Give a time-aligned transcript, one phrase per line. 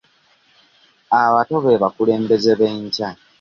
[1.21, 3.09] Abato be bakulembeze b'enkya.